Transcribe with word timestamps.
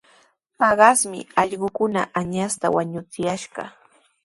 Paqasmi 0.57 1.19
allquukuna 1.41 2.01
añasta 2.21 2.65
wañuchuyashqa. 2.75 3.63